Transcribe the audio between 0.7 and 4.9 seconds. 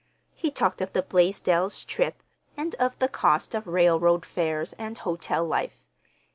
of the Blaisdells' trip, and of the cost of railroad fares